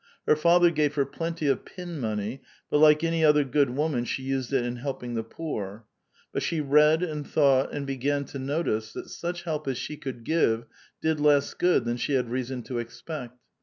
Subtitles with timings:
[0.27, 4.23] Her father gave her plenty of pin money, but like any other good woman she
[4.23, 5.85] used it in helping the poor.
[6.33, 10.23] But she read and thought and began to notice that such help as she could
[10.23, 10.65] give
[11.03, 13.39] did less good than she had reason to expect.